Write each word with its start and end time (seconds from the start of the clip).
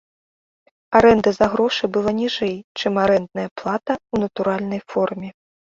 Арэнда 0.99 1.33
за 1.35 1.45
грошы 1.53 1.83
была 1.97 2.11
ніжэй, 2.21 2.55
чым 2.79 2.93
арэндная 3.05 3.47
плата 3.57 3.93
ў 4.13 4.15
натуральнай 4.27 4.81
форме. 4.95 5.29